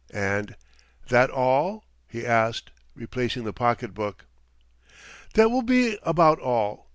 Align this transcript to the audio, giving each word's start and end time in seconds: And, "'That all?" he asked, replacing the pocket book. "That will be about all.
And, 0.15 0.55
"'That 1.09 1.29
all?" 1.29 1.83
he 2.07 2.25
asked, 2.25 2.71
replacing 2.95 3.43
the 3.43 3.53
pocket 3.53 3.93
book. 3.93 4.25
"That 5.35 5.51
will 5.51 5.61
be 5.61 5.99
about 6.03 6.39
all. 6.39 6.87